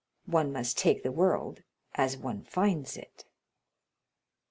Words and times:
One 0.25 0.51
must 0.51 0.79
take 0.79 1.03
the 1.03 1.11
world 1.11 1.61
as 1.93 2.17
one 2.17 2.41
finds 2.41 2.97
it. 2.97 3.25